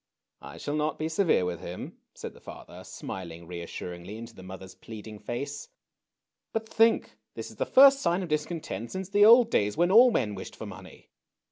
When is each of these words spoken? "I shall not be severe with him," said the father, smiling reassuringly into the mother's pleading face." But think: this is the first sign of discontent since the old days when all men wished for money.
"I 0.41 0.57
shall 0.57 0.73
not 0.73 0.97
be 0.97 1.07
severe 1.07 1.45
with 1.45 1.59
him," 1.59 1.99
said 2.15 2.33
the 2.33 2.39
father, 2.41 2.83
smiling 2.83 3.45
reassuringly 3.45 4.17
into 4.17 4.33
the 4.33 4.41
mother's 4.41 4.73
pleading 4.73 5.19
face." 5.19 5.69
But 6.53 6.67
think: 6.67 7.13
this 7.35 7.51
is 7.51 7.57
the 7.57 7.67
first 7.67 7.99
sign 7.99 8.23
of 8.23 8.29
discontent 8.29 8.89
since 8.91 9.09
the 9.09 9.25
old 9.25 9.51
days 9.51 9.77
when 9.77 9.91
all 9.91 10.09
men 10.09 10.33
wished 10.33 10.55
for 10.55 10.65
money. 10.65 11.11